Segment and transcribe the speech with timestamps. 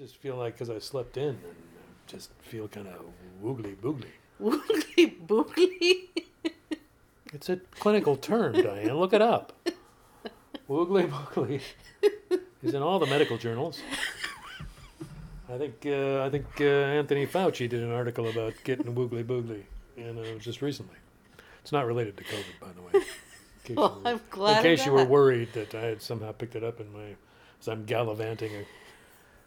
[0.00, 1.38] just feel like because I slept in and
[2.06, 3.04] just feel kind of
[3.44, 4.06] woogly boogly.
[4.42, 6.08] Woogly boogly.
[7.32, 8.94] It's a clinical term, Diane.
[8.94, 9.52] Look it up.
[10.68, 11.60] Woogly boogly
[12.60, 13.80] is in all the medical journals.
[15.48, 19.62] I think uh, I think uh, Anthony Fauci did an article about getting woogly boogly,
[19.96, 20.96] and uh, just recently.
[21.62, 22.90] It's not related to COVID, by the way.
[22.94, 23.00] In
[23.64, 26.32] case, Well, you, were, I'm glad in case you were worried that I had somehow
[26.32, 27.14] picked it up in my,
[27.60, 28.50] as I'm gallivanting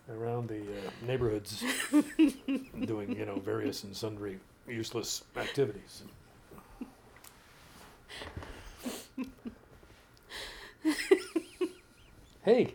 [0.09, 1.63] around the uh, neighborhoods,
[2.85, 6.03] doing you know various and sundry useless activities.
[12.43, 12.73] hey,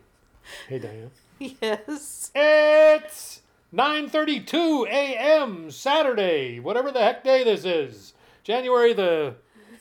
[0.69, 1.11] hey, Diane.
[1.39, 2.31] Yes.
[2.35, 3.43] It's
[3.75, 5.71] 9:32 a.m.
[5.71, 8.15] Saturday, whatever the heck day this is.
[8.43, 9.35] January the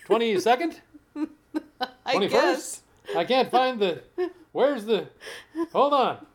[0.08, 0.76] 22nd?
[2.06, 2.30] I 21st?
[2.30, 2.82] guess.
[3.16, 4.02] I can't find the
[4.52, 5.08] Where's the
[5.72, 6.26] Hold on.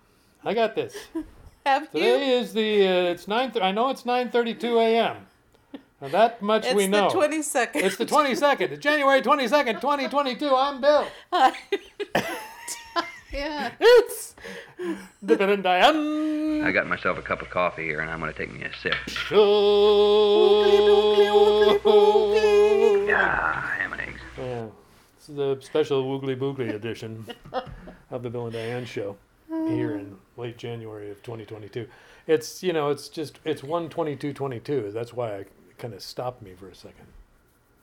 [0.45, 0.95] I got this.
[1.67, 2.39] Have Today you?
[2.41, 5.17] is the uh, it's 9 I know it's 9:32 a.m.
[6.01, 7.07] Now that much It's we know.
[7.07, 7.77] It's the 22nd.
[7.77, 8.61] It's the 22nd.
[8.73, 10.53] It's January 22nd, 2022.
[10.53, 11.07] I'm Bill.
[13.33, 13.71] yeah.
[13.81, 14.35] It's
[15.23, 16.65] the Bill and Diane.
[16.65, 18.73] I got myself a cup of coffee here, and I'm going to take me a
[18.83, 18.95] sip.
[19.07, 19.37] Show.
[20.65, 24.21] Woogly, woogly, Ah, ham and eggs.
[24.37, 24.67] Yeah,
[25.17, 27.25] this is a special Woogly Boogly edition
[28.11, 29.17] of the Bill and Diane show
[29.53, 31.87] here in late January of 2022.
[32.27, 34.91] It's you know it's just it's 12222.
[34.93, 35.45] That's why I
[35.79, 37.07] kind of stopped me for a second.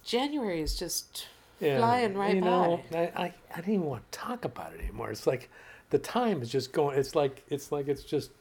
[0.04, 1.28] January is just
[1.60, 3.00] Yeah, flying right you know, by.
[3.00, 5.12] I, I I didn't even want to talk about it anymore.
[5.12, 5.50] It's like
[5.90, 6.98] the time is just going.
[6.98, 8.32] It's like it's like it's just.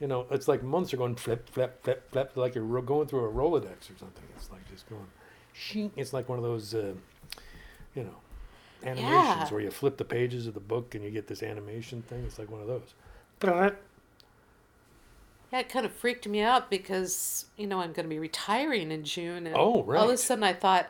[0.00, 3.24] You know, it's like months are going flip, flip, flip, flip, like you're going through
[3.24, 4.22] a Rolodex or something.
[4.36, 5.08] It's like just going.
[5.96, 6.92] It's like one of those, uh,
[7.96, 8.14] you know,
[8.82, 9.48] animations Yeah.
[9.50, 12.24] where you flip the pages of the book and you get this animation thing.
[12.24, 12.94] It's like one of those.
[15.52, 18.90] Yeah, it kind of freaked me out because you know I'm going to be retiring
[18.90, 20.88] in June, and Oh, all of a sudden I thought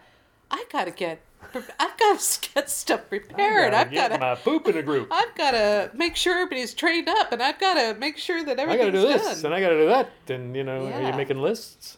[0.51, 1.21] I got to get
[1.55, 3.73] I've got to get stuff prepared.
[3.73, 5.09] I've got get to, my poop in a group.
[5.13, 8.59] I've got to make sure everybody's trained up, and I've got to make sure that
[8.59, 9.47] I everything's got to do this done.
[9.47, 10.11] and I got to do that.
[10.29, 11.97] And you know, are you making lists?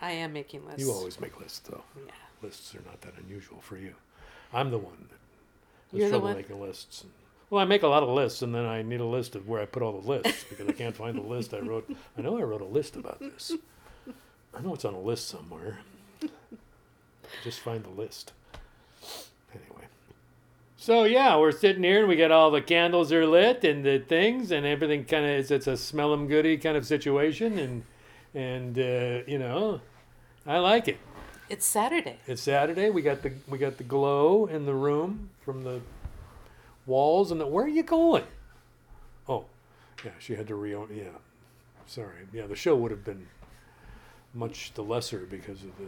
[0.00, 0.80] I am making lists.
[0.80, 1.82] You always make lists, though.
[1.96, 2.12] Yeah.
[2.40, 3.94] Lists are not that unusual for you.
[4.52, 5.18] I'm the one that
[5.92, 7.04] has You're trouble making lists.
[7.50, 9.62] Well, I make a lot of lists, and then I need a list of where
[9.62, 11.90] I put all the lists because I can't find the list I wrote.
[12.16, 13.52] I know I wrote a list about this.
[14.54, 15.78] I know it's on a list somewhere.
[17.44, 18.32] Just find the list.
[19.54, 19.86] Anyway.
[20.76, 23.98] So yeah, we're sitting here and we got all the candles are lit and the
[23.98, 27.84] things and everything kind of is it's a smell 'em goody kind of situation and
[28.34, 29.80] and uh, you know,
[30.46, 30.98] I like it.
[31.48, 32.18] It's Saturday.
[32.26, 32.90] It's Saturday.
[32.90, 35.80] We got the we got the glow in the room from the
[36.86, 38.24] walls and the, where are you going?
[39.28, 39.44] Oh,
[40.04, 41.04] yeah, she had to re Yeah,
[41.86, 42.26] sorry.
[42.32, 43.26] Yeah, the show would have been
[44.34, 45.86] much the lesser because of the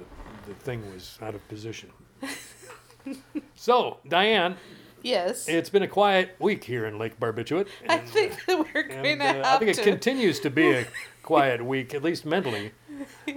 [0.48, 1.90] the thing was out of position.
[3.54, 4.56] so Diane,
[5.02, 5.46] Yes.
[5.48, 7.68] it's been a quiet week here in Lake Barbituate.
[7.88, 9.82] I think that we're uh, going and, to uh, I have think it to.
[9.82, 10.86] continues to be a
[11.22, 12.72] quiet week, at least mentally,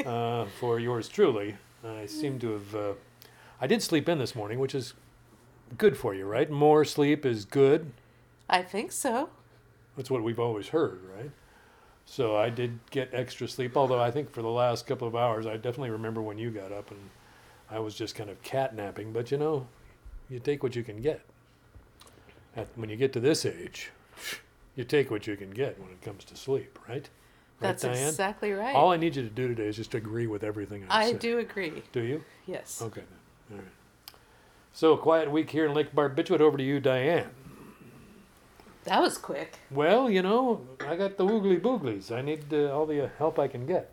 [0.06, 1.56] uh, for yours truly.
[1.84, 2.76] I seem to have.
[2.76, 2.94] Uh,
[3.60, 4.94] I did sleep in this morning, which is
[5.78, 6.50] good for you, right?
[6.50, 7.92] More sleep is good.
[8.50, 9.30] I think so.
[9.96, 11.32] That's what we've always heard, right?
[12.06, 15.46] So I did get extra sleep, although I think for the last couple of hours,
[15.46, 17.00] I definitely remember when you got up and
[17.70, 19.14] I was just kind of catnapping.
[19.14, 19.68] But you know,
[20.30, 21.22] you take what you can get.
[22.56, 23.92] At, when you get to this age,
[24.76, 27.10] you take what you can get when it comes to sleep, right?
[27.62, 28.08] Right, That's Diane?
[28.10, 28.76] exactly right.
[28.76, 31.08] All I need you to do today is just agree with everything I, said.
[31.08, 31.20] I said.
[31.22, 31.84] do agree.
[31.94, 32.24] Do you?
[32.46, 32.82] Yes.
[32.82, 33.04] Okay.
[33.50, 33.58] then.
[33.60, 33.72] All right.
[34.74, 36.42] So, a quiet week here in Lake Barbituate.
[36.42, 37.30] Over to you, Diane.
[38.86, 39.60] That was quick.
[39.72, 42.12] Well, you know, I got the woogly booglies.
[42.12, 43.92] I need uh, all the uh, help I can get.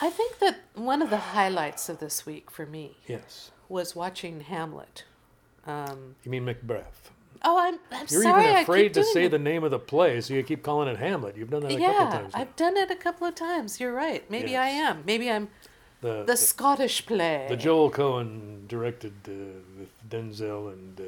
[0.00, 3.50] I think that one of the highlights of this week for me Yes.
[3.68, 5.04] was watching Hamlet.
[5.66, 7.10] Um, You mean Macbeth?
[7.42, 8.44] Oh, I'm, I'm You're sorry.
[8.44, 9.30] even afraid to say it.
[9.30, 11.36] the name of the play, so you keep calling it Hamlet.
[11.36, 12.34] You've done that a couple of Yeah, times.
[12.34, 12.40] now.
[12.40, 13.80] I've done it a couple of times.
[13.80, 14.28] You're right.
[14.30, 15.02] Maybe I am.
[15.06, 15.48] Maybe I'm
[16.00, 17.46] the, the Scottish play.
[17.48, 19.30] the Joel Coen directed uh,
[19.78, 21.04] with Denzel and uh,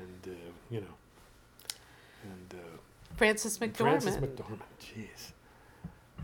[0.00, 0.94] and uh, you know
[2.24, 2.78] and uh,
[3.16, 3.76] Frances McDormand.
[4.02, 4.60] Frances McDormand.
[4.80, 5.32] Jeez.
[6.18, 6.22] Yeah.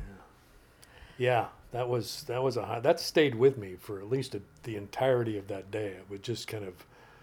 [1.19, 4.43] Yeah, that was that was a high, that stayed with me for at least a,
[4.62, 5.88] the entirety of that day.
[5.88, 6.75] It was just kind of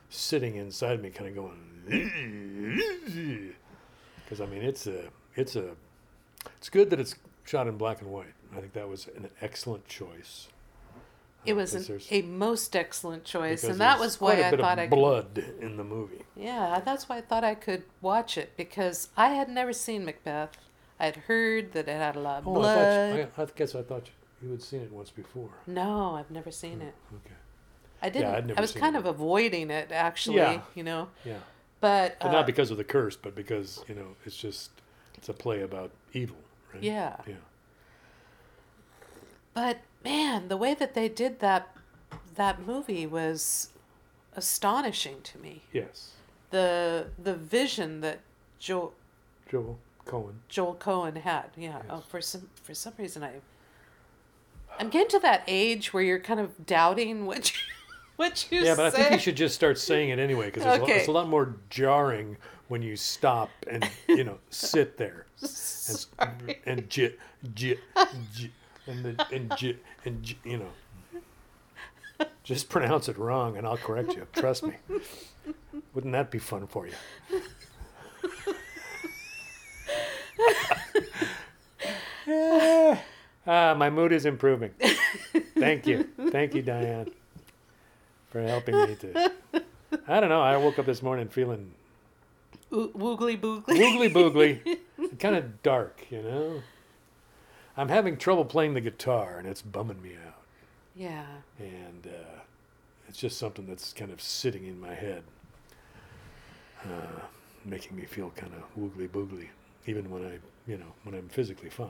[0.09, 1.71] sitting inside me, kind of going.
[1.85, 3.51] Because
[4.41, 5.03] I mean, it's a
[5.35, 5.75] it's a
[6.57, 7.15] it's good that it's
[7.45, 8.33] shot in black and white.
[8.55, 10.47] I think that was an excellent choice.
[11.45, 14.87] It was an, a most excellent choice, and that was why I thought of I
[14.87, 16.23] could, blood in the movie.
[16.35, 20.57] yeah, that's why I thought I could watch it because I had never seen Macbeth.
[20.99, 23.13] I'd heard that it had a lot of Oh, blood.
[23.13, 25.49] I, you, I, I guess I thought you, you had seen it once before.
[25.67, 26.95] No, I've never seen oh, it.
[27.17, 27.35] Okay.
[28.01, 28.51] I didn't.
[28.51, 28.99] I'd I was kind it.
[28.99, 30.37] of avoiding it actually.
[30.37, 30.61] Yeah.
[30.73, 31.37] You know, Yeah.
[31.85, 34.71] But, But uh, not because of the curse, but because you know it's just
[35.13, 36.37] it's a play about evil,
[36.73, 36.81] right?
[36.81, 37.17] yeah.
[37.27, 37.35] Yeah.
[39.53, 41.77] But man, the way that they did that
[42.33, 43.69] that movie was
[44.35, 45.61] astonishing to me.
[45.71, 46.13] Yes.
[46.49, 48.21] The the vision that
[48.57, 48.95] Joel
[49.47, 49.77] Joel
[50.07, 50.33] Coen.
[50.49, 51.51] Joel Coen had.
[51.55, 51.83] Yeah.
[51.87, 53.33] Oh, for some for some reason I
[54.79, 57.51] I'm getting to that age where you're kind of doubting what
[58.15, 60.77] what you Yeah, but I think you should just start saying it anyway because it's,
[60.77, 60.99] a lot- Okay.
[60.99, 65.25] it's a lot more jarring when you stop and you know sit there
[66.19, 67.13] and and j
[67.53, 67.77] j
[68.33, 68.51] j
[68.87, 70.71] and the and j and j, you know
[72.43, 74.25] just pronounce it wrong and I'll correct you.
[74.33, 74.75] Trust me.
[75.93, 76.93] Wouldn't that be fun for you?
[83.47, 84.71] ah, my mood is improving.
[85.57, 86.07] Thank you.
[86.29, 87.11] Thank you, Diane,
[88.35, 89.31] for helping me to.
[90.09, 90.41] I don't know.
[90.41, 91.71] I woke up this morning feeling
[92.73, 93.63] Oo- woogly boogly.
[93.65, 96.61] woogly boogly, kind of dark, you know.
[97.77, 100.41] I'm having trouble playing the guitar, and it's bumming me out.
[100.97, 101.23] yeah.
[101.59, 102.39] And uh,
[103.07, 105.23] it's just something that's kind of sitting in my head,
[106.83, 107.21] uh,
[107.63, 109.47] making me feel kind of woogly boogly,
[109.85, 110.39] even when I,
[110.69, 111.87] you know, when I'm physically fine.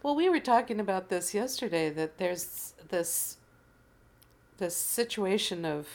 [0.00, 3.38] Well, we were talking about this yesterday that there's this
[4.58, 5.86] this situation of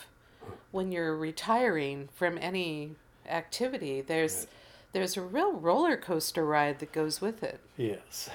[0.71, 2.95] when you're retiring from any
[3.27, 4.47] activity, there's Right.
[4.93, 8.29] there's a real roller coaster ride that goes with it Yes.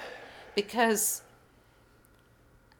[0.55, 1.21] because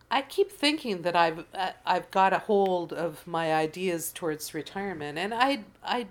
[0.09, 1.45] I keep thinking that I've
[1.86, 6.07] I've got a hold of my ideas towards retirement, and I I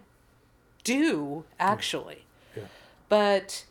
[0.82, 1.52] do hmm.
[1.58, 2.24] actually,
[2.56, 2.64] Yeah.
[3.08, 3.64] but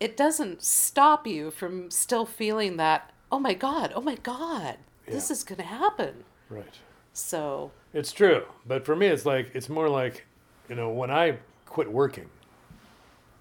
[0.00, 4.76] it doesn't stop you from still feeling that oh my god, oh my god,
[5.06, 6.24] this is going to happen.
[6.48, 6.78] Right.
[7.14, 10.26] So It's true, but for me, it's like it's more like,
[10.68, 12.28] you know, when I quit working,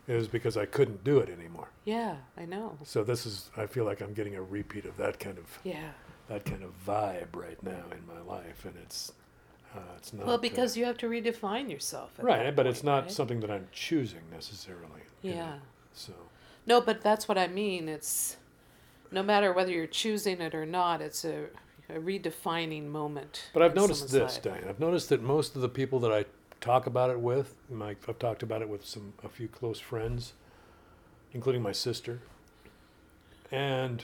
[0.07, 1.67] it was because I couldn't do it anymore.
[1.85, 2.77] yeah, I know.
[2.83, 5.91] So this is, I feel like I'm getting a repeat of that kind of Yeah.
[6.29, 9.11] that kind of vibe right now in my life, and it's,
[9.75, 10.25] uh, it's not.
[10.27, 12.11] Well, uh, because you have to redefine yourself.
[12.21, 13.11] right, but it's not right?
[13.11, 15.01] something that I'm choosing necessarily.
[15.23, 15.53] you know, Yeah.
[15.93, 16.13] So
[16.67, 17.89] No, but that's what I mean.
[17.89, 18.37] It's
[19.11, 21.47] no matter whether you're choosing it or not, it's a,
[21.93, 23.49] a redefining moment.
[23.53, 24.41] But I've noticed this, life.
[24.41, 24.65] Diane.
[24.67, 26.25] I've noticed that most of the people that I
[26.59, 30.33] talk about it with, my, I've talked about it with some a few close friends,
[31.33, 32.21] including my sister,
[33.51, 34.03] and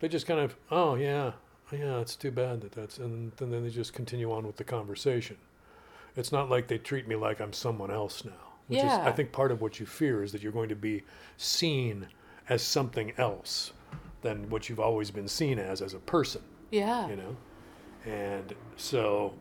[0.00, 1.32] they just kind of, oh yeah,
[1.72, 5.36] yeah, it's too bad that that's, and then they just continue on with the conversation.
[6.16, 8.32] It's not like they treat me like I'm someone else now.
[8.68, 11.02] Which is, I think part of what you fear is that you're going to be
[11.36, 12.06] seen
[12.48, 13.72] as something else
[14.22, 17.08] than what you've always been seen as as a person Yeah.
[17.08, 17.36] you know
[18.04, 19.34] and so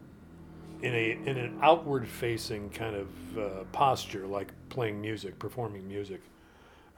[0.81, 6.21] in a in an outward facing kind of uh, posture like playing music performing music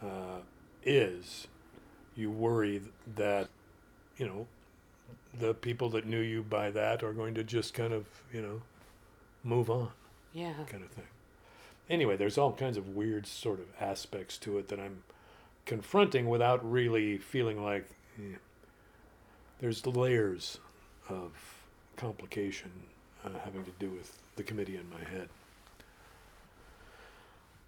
[0.04, 0.40] uh,
[0.84, 1.48] is
[2.16, 2.82] you worry
[3.16, 3.50] that
[4.18, 4.48] you know
[5.38, 8.62] the people that knew you by that are going to just kind of you know
[9.44, 9.90] move on
[10.34, 10.54] Yeah.
[10.68, 11.06] kind of thing.
[11.88, 15.04] Anyway, there's all kinds of weird sort of aspects to it that I'm
[15.68, 18.38] confronting without really feeling like eh.
[19.60, 20.60] There's layers
[21.10, 21.32] of
[21.98, 22.72] complication
[23.24, 25.30] uh, having to do with the committee in my head.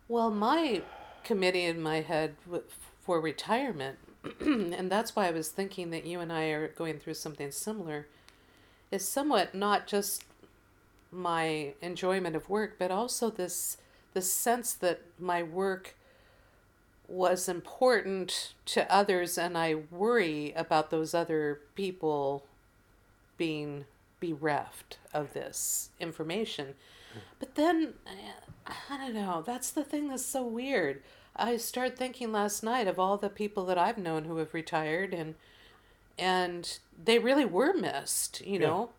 [0.07, 0.81] Well, my
[1.23, 2.35] committee in my head
[3.01, 3.97] for retirement,
[4.39, 8.07] and that's why I was thinking that you and I are going through something similar,
[8.91, 10.23] is somewhat not just
[11.11, 13.77] my enjoyment of work, but also this
[14.13, 15.95] this sense that my work
[17.07, 22.45] was important to others, and I worry about those other people
[23.37, 23.85] being
[24.19, 26.75] bereft of this information.
[27.39, 27.93] But then,
[28.89, 31.01] I don't know, that's the thing that's so weird.
[31.35, 35.13] I started thinking last night of all the people that I've known who have retired
[35.13, 35.35] and
[36.19, 38.67] and they really were missed, you Yeah.
[38.67, 38.89] know.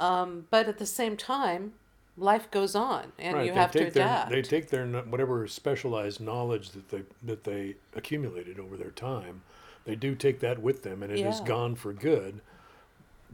[0.00, 1.74] Um, but at the same time,
[2.16, 4.26] life goes on and you they have to take their.
[4.28, 9.42] They take their whatever specialized knowledge that they that they accumulated over their time.
[9.84, 11.46] They do take that with them, and it is Yeah.
[11.46, 12.40] gone for good.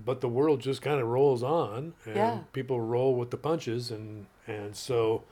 [0.04, 2.38] But the world just kind of rolls on, and Yeah.
[2.52, 5.22] people roll with the punches, and and so,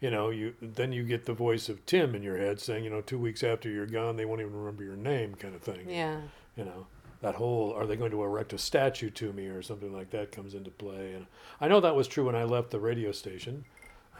[0.00, 2.90] you know, you then you get the voice of Tim in your head saying, you
[2.90, 5.88] know, two weeks after you're gone, they won't even remember your name, kind of thing.
[5.88, 6.20] yeah.
[6.56, 6.86] You know,
[7.22, 10.32] that whole are they going to erect a statue to me or something like that
[10.32, 11.12] comes into play.
[11.14, 11.26] And
[11.60, 13.64] I know that was true when I left the radio station.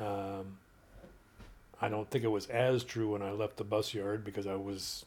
[0.00, 0.58] Um,
[1.80, 4.54] I don't think it was as true when I left the bus yard because I
[4.54, 5.04] was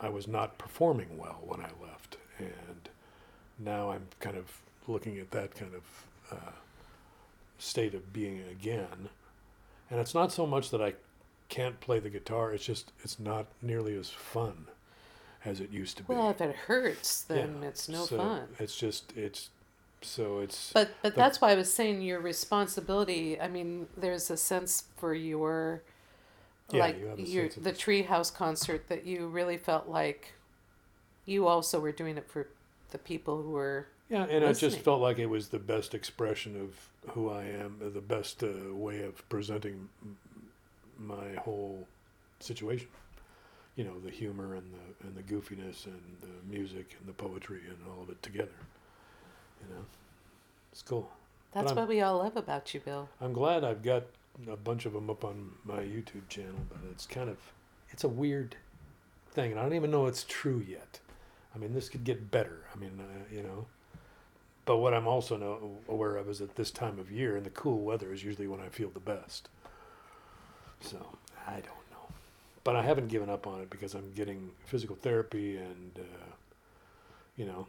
[0.00, 2.88] I was not performing well when I left, and
[3.58, 4.46] now I'm kind of
[4.86, 6.52] looking at that kind of uh,
[7.58, 9.10] state of being again.
[9.90, 10.94] And it's not so much that I
[11.50, 14.68] can't play the guitar; it's just it's not nearly as fun
[15.44, 16.14] as it used to be.
[16.14, 18.48] Well, if it hurts, then Yeah, it's no so fun.
[18.58, 19.50] It's just it's
[20.02, 23.40] so it's But but the- that's why I was saying your responsibility.
[23.40, 25.82] I mean, there's a sense for your
[26.72, 30.32] Yeah, like you your the treehouse concert that you really felt like
[31.26, 32.48] you also were doing it for
[32.90, 36.60] the people who were Yeah, and I just felt like it was the best expression
[36.60, 39.88] of who I am, uh, the best uh, way of presenting
[40.98, 41.86] my whole
[42.40, 42.88] situation.
[43.80, 47.62] You know, the humor and the and the goofiness and the music and the poetry
[47.66, 48.60] and all of it together.
[49.62, 49.84] You know,
[50.70, 51.10] it's cool.
[51.54, 53.08] that's what we all love about you, Bill.
[53.22, 54.02] I'm glad I've got
[54.50, 57.38] a bunch of them up on my YouTube channel, but it's kind of
[57.88, 58.54] it's a weird
[59.32, 61.00] thing, and I don't even know it's true yet.
[61.54, 62.66] I mean, this could get better.
[62.74, 63.64] I mean, uh, you know.
[64.66, 67.50] But what I'm also know, aware of is that this time of year and the
[67.50, 69.48] cool weather is usually when I feel the best.
[70.82, 71.79] So I don't
[72.64, 76.32] but I haven't given up on it because I'm getting physical therapy, and uh,
[77.36, 77.66] you know,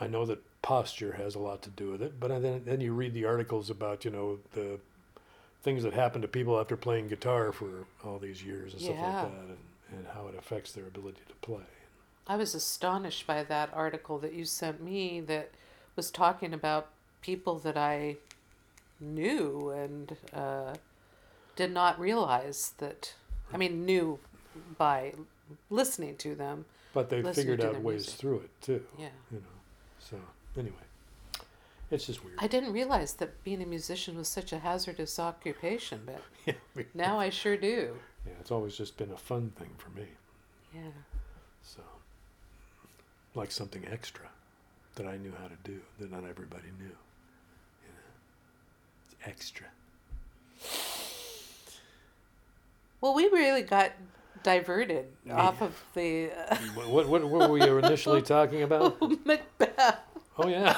[0.00, 2.18] I know that posture has a lot to do with it.
[2.18, 4.78] But then then you read the articles about you know the
[5.62, 9.12] things that happen to people after playing guitar for all these years and stuff like
[9.12, 9.58] that, and,
[9.92, 11.64] and how it affects their ability to play.
[12.26, 15.50] I was astonished by that article that you sent me that
[15.96, 16.88] was talking about
[17.22, 18.16] people that I
[19.00, 20.74] knew and uh,
[21.56, 23.14] did not realize that.
[23.52, 24.18] I mean, knew
[24.76, 25.14] by
[25.70, 26.64] listening to them.
[26.92, 28.14] But they've figured out ways music.
[28.14, 28.84] through it too.
[28.98, 29.08] Yeah.
[29.30, 29.44] You know.
[29.98, 30.16] So
[30.56, 30.76] anyway,
[31.90, 32.36] it's just weird.
[32.38, 36.22] I didn't realize that being a musician was such a hazardous occupation, but
[36.76, 37.96] yeah, now I sure do.
[38.26, 40.06] yeah, it's always just been a fun thing for me.
[40.74, 40.90] Yeah.
[41.62, 41.80] So,
[43.34, 44.28] like something extra
[44.96, 46.86] that I knew how to do that not everybody knew.
[46.86, 48.14] You know,
[49.06, 49.66] it's extra.
[53.00, 53.92] Well, we really got
[54.42, 55.36] diverted Yeah.
[55.40, 58.96] off of the uh, what, what, what were we initially talking about?
[59.26, 59.98] Macbeth.
[60.38, 60.76] Oh yeah,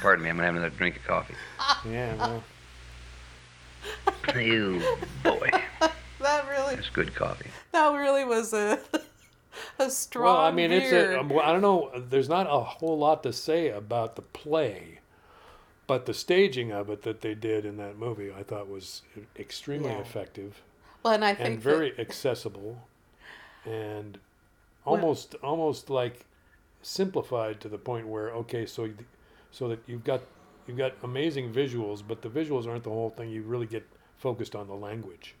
[0.00, 1.34] Pardon me, I'm gonna have another drink of coffee.
[1.90, 2.14] yeah.
[2.16, 2.42] Well,
[4.36, 4.82] You
[5.22, 5.50] boy,
[6.20, 7.50] That really, that's good coffee.
[7.72, 8.80] that really was a
[9.78, 10.24] a strong.
[10.24, 11.12] well, I mean, it's beer.
[11.16, 11.90] a, um, I don't know.
[12.08, 15.00] There's not a whole lot to say about the play,
[15.86, 19.02] but the staging of it that they did in that movie, I thought was
[19.38, 20.00] extremely Yeah.
[20.00, 20.62] effective.
[21.06, 22.82] Well, and I think and very accessible
[23.64, 24.18] and
[24.84, 26.26] Well- almost almost like
[26.82, 28.90] simplified to the point where okay so
[29.52, 30.22] so that you've got
[30.66, 33.86] you've got amazing visuals but the visuals aren't the whole thing you really get
[34.16, 35.34] focused on the language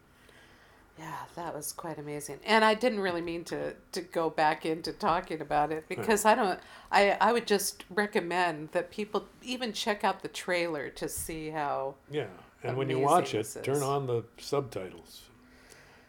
[0.98, 2.38] yeah, that was quite amazing.
[2.42, 6.34] And I didn't really mean to to go back into talking about it because I
[6.34, 6.58] don't.
[6.90, 11.96] I I would just recommend that people even check out the trailer to see how.
[12.10, 12.28] yeah
[12.62, 15.22] and when you watch it turn on the subtitles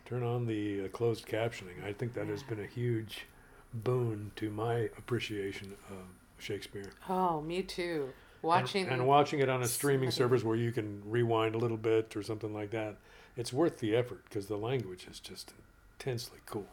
[0.08, 3.26] turn on the uh, closed captioning i think that has been a huge
[3.74, 5.98] boon to my appreciation of
[6.40, 8.06] shakespeare Oh, me too.
[8.06, 11.76] And- Watching and, watching it on a streaming service where you can rewind a little
[11.76, 12.96] bit or something like that
[13.36, 15.54] it's worth the effort because the language is just
[16.00, 16.68] intensely cool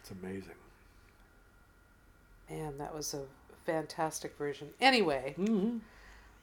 [0.00, 0.56] it's amazing
[2.50, 3.22] man, that was a
[3.64, 4.68] fantastic version.
[4.80, 5.78] Anyway, mm-hmm.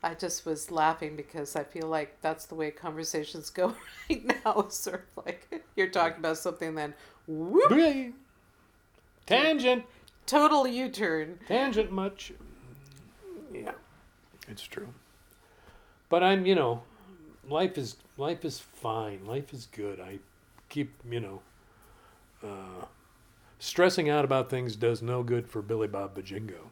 [0.04, 3.76] I just was laughing because I feel like that's the way conversations go
[4.10, 4.68] right now.
[4.70, 6.94] Sort of like you're talking about something, then
[7.28, 8.14] whoop,
[9.26, 9.86] tangent.
[10.26, 11.40] Total U-turn.
[11.48, 12.34] tangent much.
[13.54, 13.72] Yeah.
[14.50, 14.90] It's true.
[16.10, 16.84] But i'm you know
[17.50, 19.26] life is life is fine.
[19.26, 20.00] Life is good.
[20.00, 20.20] I
[20.70, 21.42] keep you know
[22.44, 22.86] uh,
[23.60, 26.72] stressing out about things does no good for billy bob bajingo.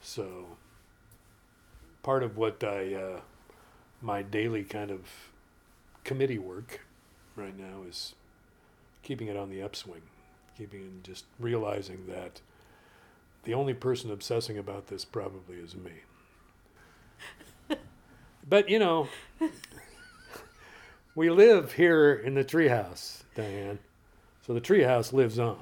[0.00, 0.56] So
[2.04, 3.20] part of what i uh,
[4.00, 5.00] my daily kind of
[6.04, 6.80] committee work
[7.34, 8.14] right now is
[9.02, 10.02] keeping it on the upswing
[10.56, 12.40] keeping and just realizing that
[13.44, 15.92] the only person obsessing about this probably is me.
[18.48, 19.08] but you know,
[21.14, 23.78] we live here in the treehouse, Diane.
[24.46, 25.58] So the treehouse lives on,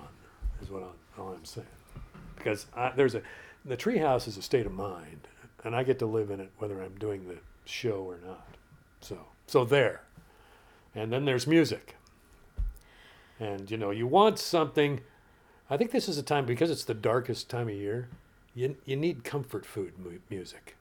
[0.61, 1.67] is what I'm, all I'm saying.
[2.37, 3.23] Because I, there's a
[3.65, 5.29] the treehouse is a state of mind,
[5.64, 8.47] and I get to live in it whether I'm doing the show or not.
[9.00, 10.02] So so there,
[10.95, 11.97] and then there's music.
[13.40, 15.00] And you know, you want something
[15.73, 18.11] I think this is a time because it's the darkest time of year.
[18.54, 20.76] You you need comfort food mu- music.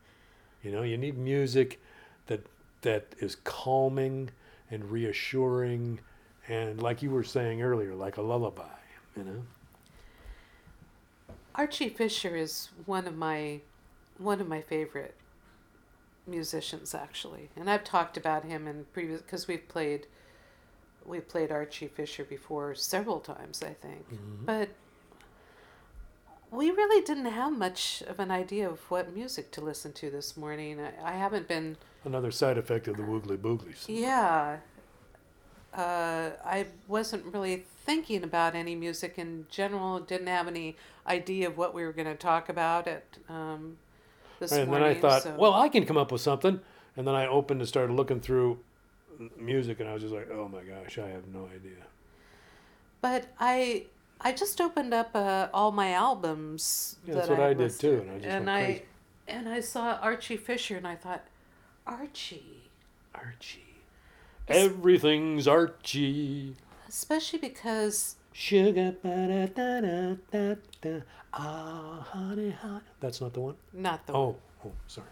[0.61, 1.79] You know, you need music
[2.27, 2.45] that
[2.81, 4.31] that is calming
[4.69, 6.01] and reassuring,
[6.49, 8.75] and like you were saying earlier, like a lullaby.
[9.15, 9.43] You know.
[11.55, 13.61] Archie Fisher is one of my
[14.23, 15.15] one of my favorite
[16.27, 17.49] musicians actually.
[17.55, 20.07] And I've talked about him in previous cuz we've played
[21.05, 24.05] we played Archie Fisher before several times, I think.
[24.45, 24.69] But
[26.51, 30.37] we really didn't have much of an idea of what music to listen to this
[30.37, 30.79] morning.
[30.79, 33.85] I, I haven't been Another side effect of the woogly booglies.
[33.87, 34.57] yeah.
[35.73, 39.99] Uh, I wasn't really thinking about any music in general.
[39.99, 40.75] Didn't have any
[41.07, 43.77] idea of what we were going to talk about at um,
[44.41, 44.87] this and morning.
[44.89, 46.59] then I thought, so- well, I can come up with something.
[46.97, 48.59] And then I opened and started looking through
[49.37, 51.77] music, and I was just like, oh my gosh, I have no idea.
[52.99, 53.85] but I
[54.19, 56.97] I just opened up uh, all my albums.
[57.05, 58.83] Yeah, that's that what I did listed, too, and I just and I crazy.
[59.29, 61.23] and I saw Archie Fisher, and I thought,
[61.87, 62.69] Archie,
[63.15, 63.63] Archie.
[64.47, 66.55] Everything's Archie.
[66.89, 70.99] especially because Sugar, ba da da da da da.
[71.33, 72.81] Ah, honey, honey.
[72.99, 73.55] That's not the one?
[73.73, 74.35] not the Oh,
[74.65, 75.07] oh, sorry.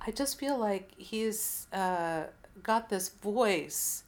[0.00, 2.24] I just feel like he's uh,
[2.62, 4.04] got this voice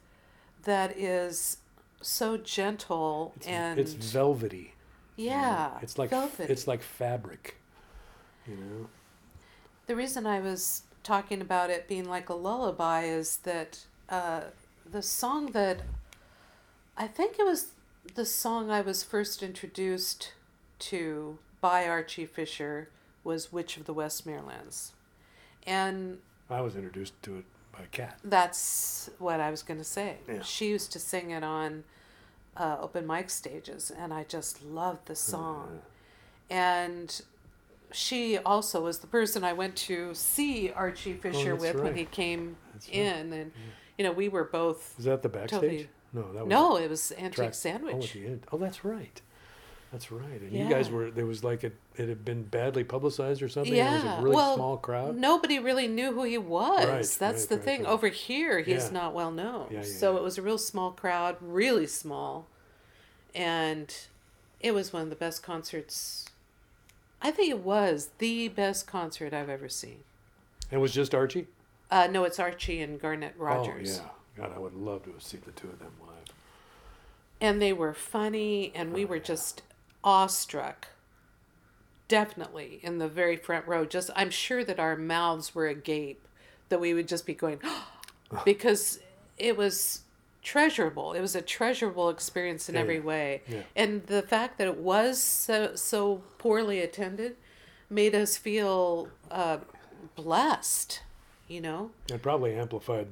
[0.63, 1.59] that is
[2.01, 4.75] so gentle It's, and it's velvety.
[5.17, 5.37] you know?
[5.37, 6.51] yeah, It's like velvet.
[6.51, 7.57] it's like fabric.
[8.47, 8.89] You know.
[9.87, 14.43] the reason I was talking about it being like a lullaby is that uh,
[14.91, 15.81] the song that
[16.99, 17.69] I think it was
[18.15, 20.33] the song I was first introduced
[20.81, 22.91] to by Archie Fisher
[23.25, 24.91] was "Witch of the Westmorelands,"
[25.67, 26.19] and
[26.51, 28.19] I was introduced to it by Cat.
[28.25, 30.17] That's what I was going to say.
[30.29, 30.43] Yeah.
[30.43, 31.85] She used to sing it on
[32.57, 35.83] uh, open mic stages, and I just loved the song.
[36.51, 37.21] And
[37.93, 42.05] she also was the person I went to see Archie Fisher Oh, with when he
[42.07, 42.97] came That's right.
[42.97, 43.53] in, and
[43.99, 44.95] you know we were both.
[44.99, 45.61] Is that the backstage?
[45.61, 45.89] Totally.
[46.15, 48.13] No, that was No, it was Antique track- Oh, Sandwich.
[48.15, 48.47] the end.
[48.51, 49.21] Oh, that's right.
[49.93, 50.41] That's right.
[50.41, 53.75] And you guys were there was like a, it had been badly publicized or something.
[53.75, 55.17] It was Yeah, a really well, small crowd.
[55.17, 56.87] Nobody really knew who he was.
[56.87, 57.87] Right, That's right, the right, thing.
[57.87, 58.91] Over here, he's Yeah.
[58.91, 59.69] not well known.
[59.71, 60.19] Yeah, yeah, so yeah.
[60.19, 62.47] it was a real small crowd, really small.
[63.35, 63.95] And
[64.61, 66.27] it was one of the best concerts.
[67.23, 70.01] I think it was the best concert I've ever seen.
[70.71, 71.47] It was just Archie.
[71.91, 74.01] Uh, no, it's Archie and Garnet Rogers.
[74.01, 74.05] Oh
[74.37, 74.45] yeah.
[74.47, 76.35] God, I would love to have seen the two of them live.
[77.41, 79.63] And they were funny, and we were just
[80.05, 80.89] awestruck.
[82.09, 83.85] Definitely in the very front row.
[83.85, 86.23] Just, I'm sure that our mouths were agape,
[86.71, 87.61] that we would just be going,
[88.45, 89.01] because
[89.37, 90.03] it was
[90.43, 91.13] treasurable.
[91.13, 93.03] It was a treasurable experience in Yeah, every yeah.
[93.03, 93.43] way.
[93.49, 93.63] Yeah.
[93.77, 97.37] And the fact that it was so, so poorly attended
[97.91, 99.59] made us feel uh,
[100.17, 101.03] blessed,
[101.49, 101.91] you know?
[102.13, 103.09] It probably amplified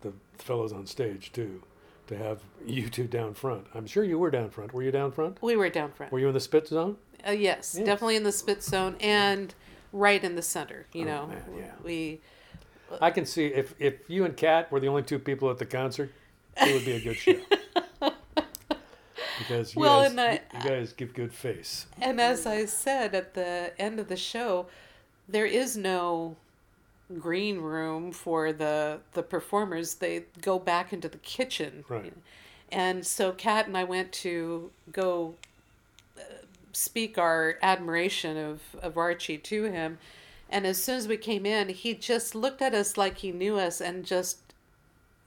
[0.00, 1.62] the fellows on stage too,
[2.06, 3.66] to have you two down front.
[3.74, 4.72] I'm sure you were down front.
[4.72, 5.40] Were you down front?
[5.42, 6.10] We were down front.
[6.12, 6.96] Were you in the spit zone?
[7.26, 7.84] Uh, yes, Yes.
[7.86, 9.54] definitely in the spit zone and
[9.92, 10.86] right in the center.
[10.92, 11.72] You Oh, know, man, yeah.
[11.84, 12.20] we
[13.00, 15.66] I can see if if you and Kat were the only two people at the
[15.66, 16.10] concert,
[16.56, 17.34] it would be a good show.
[19.38, 21.86] because you, Well, guys, I- you guys give good face.
[22.00, 24.66] and as I said at the end of the show,
[25.28, 26.36] there is no
[27.18, 29.94] green room for the the performers.
[29.96, 32.12] They go back into the kitchen, Right.
[32.72, 35.34] And so Kat and I went to go
[36.18, 36.22] uh,
[36.72, 39.98] speak our admiration of of Archie to him.
[40.48, 43.56] And as soon as we came in, he just looked at us like he knew
[43.58, 44.38] us and just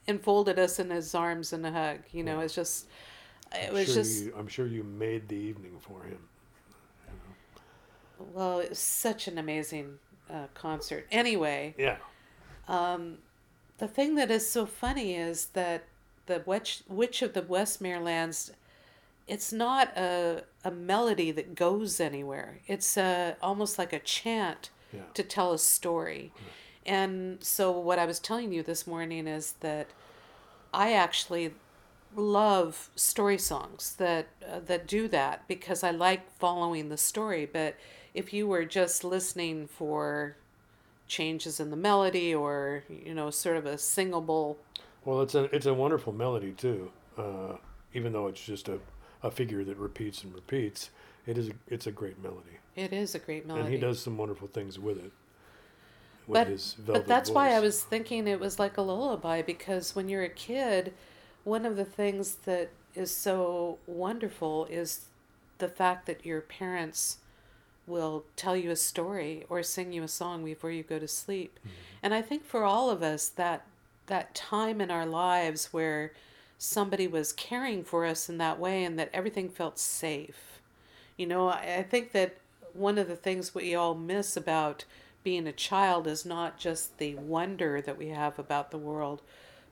[0.06, 2.00] enfolded us in his arms in a hug.
[2.12, 2.86] You know, it's just,
[3.54, 6.18] it I'm was sure just, you, I'm sure you made the evening for him.
[8.18, 9.98] well, it was such an amazing
[10.30, 11.06] uh, concert.
[11.10, 11.96] Anyway, Yeah.
[12.68, 13.18] Um,
[13.78, 15.84] the thing that is so funny is that
[16.26, 18.50] the Witch, Witch of the Westmorelands,
[19.26, 22.60] it's not a, a melody that goes anywhere.
[22.66, 25.02] It's a, almost like a chant Yeah.
[25.14, 26.32] to tell a story.
[26.86, 29.88] And so, what I was telling you this morning is that
[30.72, 31.54] I actually
[32.14, 37.46] love story songs that uh, that do that because I like following the story.
[37.46, 37.76] But
[38.14, 40.36] if you were just listening for
[41.06, 44.56] changes in the melody or you know sort of a singable
[45.04, 46.90] Well, it's a it's a wonderful melody too.
[47.18, 47.56] Uh,
[47.92, 48.78] even though it's just a,
[49.22, 50.90] a figure that repeats and repeats,
[51.26, 54.00] it is a, it's a great melody, it is a great melody and he does
[54.00, 55.12] some wonderful things with it.
[56.26, 59.42] With but his velvet but that's why I was thinking it was like a lullaby
[59.42, 60.94] because when you're a kid
[61.44, 65.06] one of the things that is so wonderful is
[65.58, 67.18] the fact that your parents
[67.86, 71.58] will tell you a story or sing you a song before you go to sleep.
[71.60, 71.68] Mm-hmm.
[72.02, 73.66] And I think for all of us that
[74.06, 76.12] that time in our lives where
[76.58, 80.60] somebody was caring for us in that way and that everything felt safe.
[81.16, 82.36] You know, I, I think that
[82.72, 84.84] one of the things we all miss about
[85.22, 89.22] being a child is not just the wonder that we have about the world,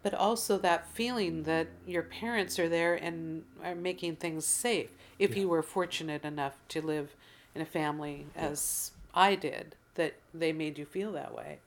[0.03, 1.43] but also that feeling mm-hmm.
[1.45, 6.55] that your parents are there and are making things safe if you were fortunate enough
[6.69, 7.15] to live
[7.55, 11.59] in a family as I did that they made you feel that way.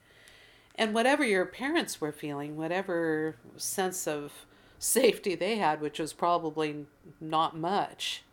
[0.76, 4.34] And whatever your parents were feeling, whatever sense of
[4.80, 6.86] safety they had, which was probably
[7.21, 8.24] not much,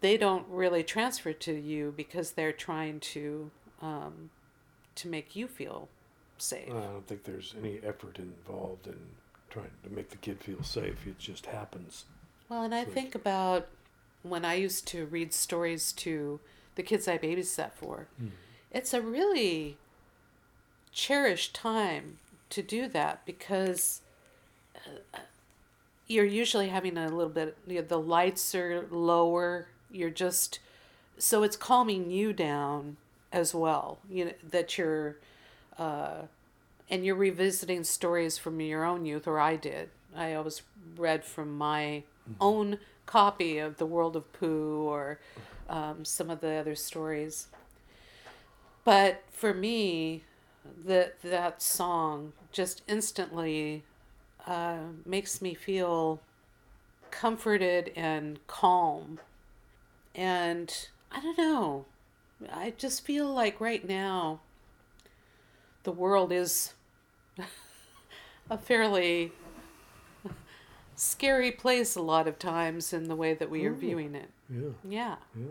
[0.00, 4.30] they don't really transfer to you because they're trying to um,
[4.96, 5.88] to make you feel
[6.36, 6.68] safe.
[6.68, 8.98] I don't think there's any effort involved in
[9.50, 11.06] trying to make the kid feel safe.
[11.06, 12.04] It just happens.
[12.48, 13.68] Well, and I So- think about
[14.22, 16.40] when I used to read stories to
[16.78, 18.06] the kids I babysat for.
[18.70, 19.76] It's a really
[20.92, 22.18] cherished time
[22.50, 24.00] to do that because
[24.76, 25.18] uh,
[26.06, 29.66] you're usually having a little bit, you know, the lights are lower.
[29.90, 30.60] You're just,
[31.18, 32.96] so it's calming you down
[33.32, 33.98] as well.
[34.08, 35.16] You know, that you're,
[35.78, 36.22] uh,
[36.88, 39.90] and you're revisiting stories from your own youth, or I did.
[40.16, 40.62] I always
[40.96, 42.04] read from my
[42.40, 45.18] own copy of The World of Pooh or
[45.68, 47.48] um, some of the other stories.
[48.84, 50.24] But for me,
[50.84, 53.84] the, that song just instantly
[54.46, 56.20] uh, makes me feel
[57.10, 59.20] comforted and calm.
[60.14, 61.84] And I don't know,
[62.52, 64.40] I just feel like right now
[65.84, 66.74] the world is
[68.50, 69.32] a fairly
[70.96, 74.30] scary place a lot of times in the way that we are viewing it.
[74.48, 75.16] Yeah, Yeah.
[75.36, 75.46] yeah.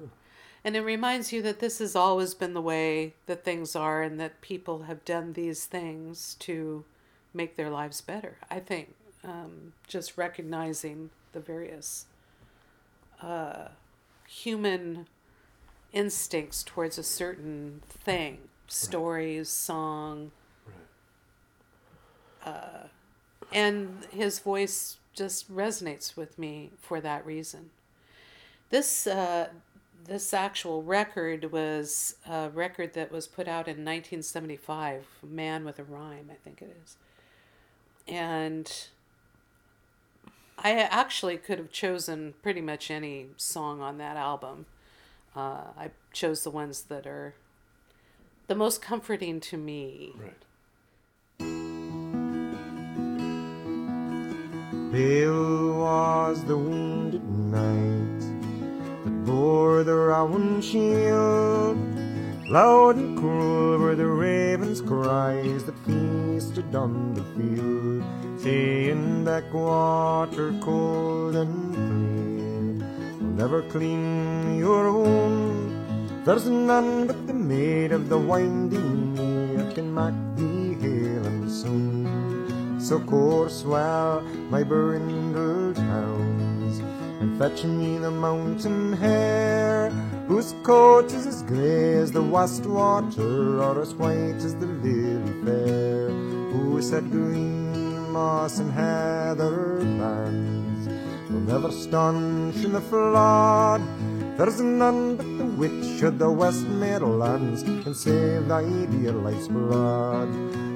[0.63, 4.19] And it reminds you that this has always been the way that things are and
[4.19, 6.83] that people have done these things to
[7.33, 8.37] make their lives better.
[8.49, 12.05] I think um, just recognizing the various
[13.21, 13.69] uh,
[14.27, 15.07] human
[15.93, 20.31] instincts towards a certain thing stories, song,
[22.45, 22.89] Right.
[23.53, 27.69] and his voice just resonates with me for that reason.
[28.69, 29.47] This uh,
[30.05, 35.83] this actual record was a record that was put out in 1975, "Man with a
[35.83, 36.97] Rhyme," I think it is,
[38.07, 38.87] and
[40.57, 44.65] I actually could have chosen pretty much any song on that album.
[45.35, 47.35] Uh, I chose the ones that are
[48.47, 50.13] the most comforting to me.
[50.17, 50.33] Right.
[54.91, 56.96] Pale was the that
[59.77, 61.77] bore the round shield.
[62.49, 68.03] Loud and cruel were the raven's cries that feasted on the field,
[68.41, 72.87] saying water cold and clear
[73.19, 76.25] will never clean your wound.
[76.25, 82.79] There's none but the maid of the winding mere can make thee hale and soon.
[82.79, 86.26] So course well my brindled hounds,
[87.27, 89.89] and fetch me the mountain hare,
[90.27, 95.33] whose coat is as grey as the west water, or as white as the lily
[95.43, 96.09] fair,
[96.51, 100.87] who said green moss and heather bands
[101.29, 103.81] will never stanch in the flood.
[104.37, 110.29] There's none but the witch of the Westmorelands can save thy dear life's blood.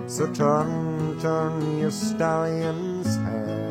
[0.07, 3.70] So turn, turn your stallion's head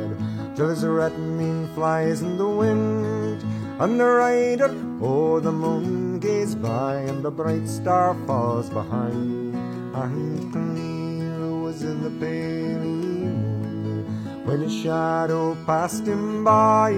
[0.60, 3.42] till his red mane flies in the wind.
[3.80, 4.68] And the rider,
[5.00, 9.56] oh, the moon gaze by, and the bright star falls behind.
[9.96, 14.04] And clear was in the pale moon
[14.44, 16.90] when a shadow passed him by.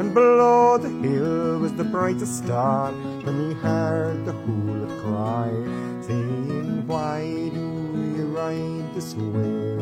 [0.00, 2.90] And below the hill was the brightest star
[3.22, 5.50] when he heard the hullet cry,
[6.08, 7.20] saying, Why
[7.54, 7.66] do
[8.16, 9.79] you ride this way?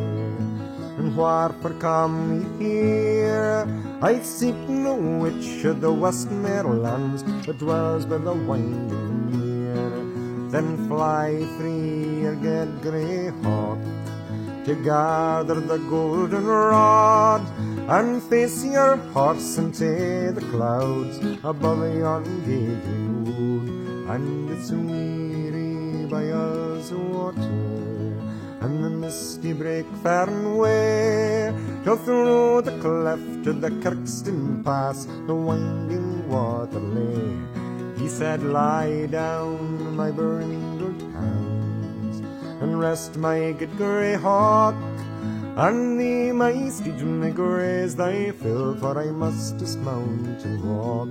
[1.19, 3.67] Wherefore come ye here?
[4.01, 9.99] I seek no witch of the Westmorelands that dwells by the winding mere.
[10.53, 13.81] Then fly free or get grey hawk
[14.65, 17.43] to gather the golden rod
[17.89, 24.09] and face your horse into the clouds above yon green wood.
[24.15, 27.88] And it's weary by us water
[28.61, 35.35] and the misty brake and away, till through the cleft of the Kirkstone Pass, the
[35.35, 37.39] winding water lay.
[37.99, 42.21] He said, Lie down, my brindled hounds,
[42.61, 44.75] and rest my good grey hawk.
[45.57, 51.09] And thee, my steed, may graze thy fill, for I must dismount and walk.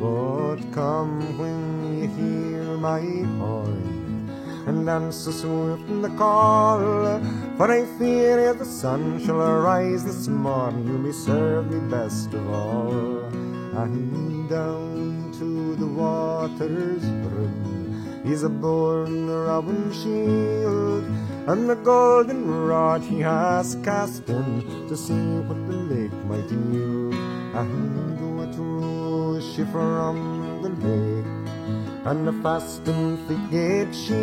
[0.00, 3.00] But come when you hear my
[3.38, 3.99] horn,
[4.70, 6.78] and answer swift in the call,
[7.56, 12.32] for I fear ere the sun shall arise this morn, you may serve me best
[12.34, 13.18] of all.
[13.82, 21.04] And down to the water's brim, he's a born Rowan shield,
[21.48, 27.14] and the golden rod he has cast in to see what the lake might yield.
[27.60, 31.39] And what rose she from the lake,
[32.04, 34.14] and a fast and thick gate she,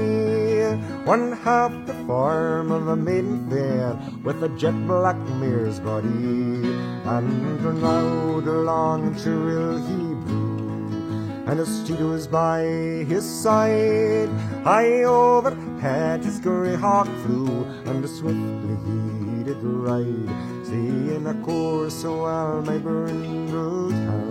[1.06, 7.64] one half the form of a maiden fair, with a jet black mare's body, and
[7.82, 12.62] now the long shrill he blew, and a steed was by
[13.08, 14.30] his side.
[14.64, 22.24] High overhead his grey hawk flew, and swiftly he did ride, seeing a course so
[22.24, 24.27] well my brindled hounds,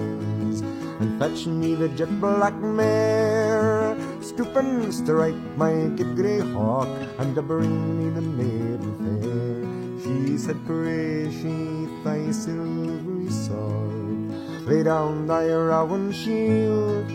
[1.01, 3.97] and fetch me the jet black mare.
[4.21, 9.65] Stoop and strike my good grey hawk, and bring me the maiden fair.
[10.03, 14.31] She said, Pray sheath thy silvery sword,
[14.67, 17.11] lay down thy rowan shield.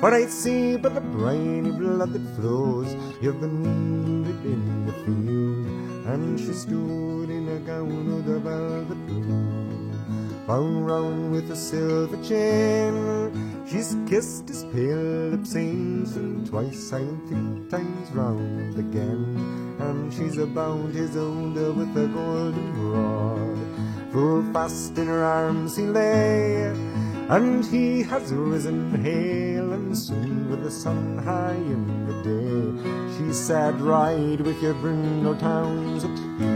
[0.00, 2.92] For I see by the briny blood that flows,
[3.22, 5.64] you've been wounded in the field.
[6.06, 9.63] And she stood in a gown of the velvet blue,
[10.46, 12.94] bound round with a silver chain.
[13.66, 19.76] She's kissed his pale lips aince and twice, and three times round again.
[19.80, 24.12] And she's bound his own with a golden rod.
[24.12, 26.66] Full fast in her arms he lay,
[27.28, 33.16] and he has risen hale and soon with the sun high in the day.
[33.16, 36.53] She said, Ride with your brindle towns heel,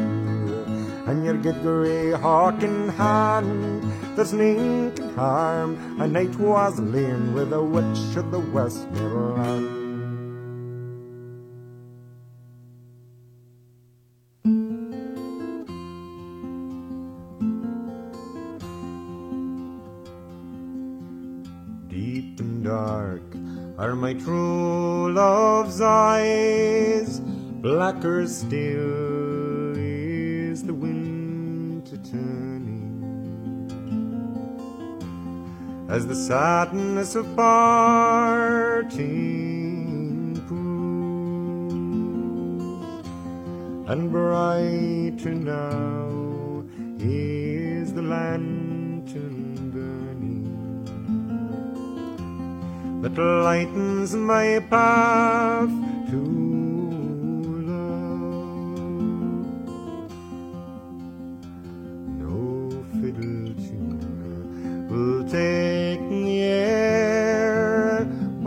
[1.09, 3.83] and your good grey hawk in hand.
[4.15, 6.01] There's none can harm.
[6.03, 9.77] A night was lain with a witch of the Westmoreland.
[21.89, 23.23] Deep and dark
[23.79, 27.21] are my true love's eyes,
[27.65, 29.58] blacker still
[35.89, 38.99] As the sadness of parting
[40.47, 41.73] proves,
[43.89, 46.63] and brighter now
[46.99, 50.51] is the lantern burning
[53.01, 55.71] that lightens my path
[56.11, 56.38] to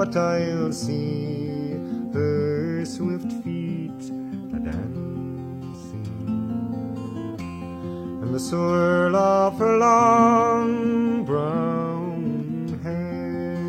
[0.02, 1.78] but I'll see
[2.12, 4.02] her swift feet
[4.56, 6.18] a dancing,
[8.24, 13.60] and the swirl of her long brown hair,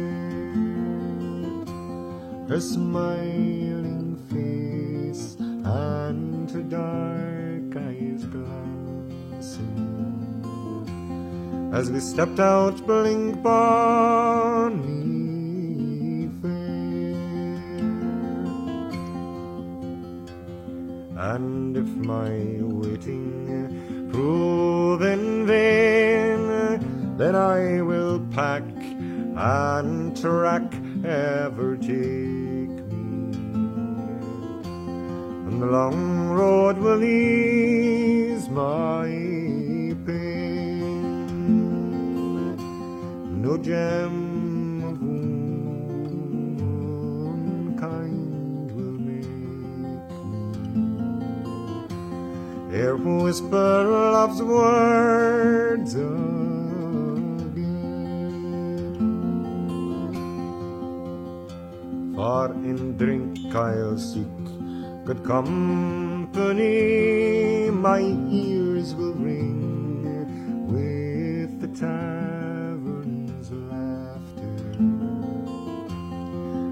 [2.48, 9.82] her smiling face, and her dark eyes glancing.
[11.74, 14.91] As we stepped out, blink bonny
[30.22, 30.62] track
[31.04, 33.35] ever take me.
[35.48, 39.08] And the long road will ease my
[40.06, 40.54] pain.
[43.42, 45.00] No gem of
[47.22, 47.90] womankind
[48.76, 49.26] will make
[52.70, 53.82] me ere whisper
[54.12, 55.96] love's words
[62.14, 64.27] for in drink I'll seek
[65.05, 66.40] good company.
[67.70, 74.55] My ears will ring with the tavern's laughter,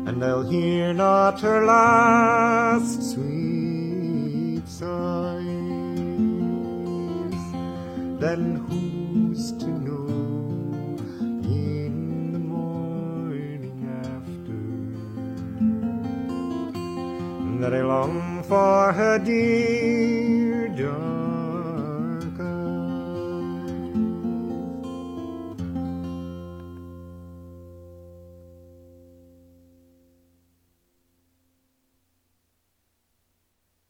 [0.09, 5.41] and I'll hear not her last sweet sighs.
[8.21, 8.60] Then
[17.73, 21.20] I long for her dear John?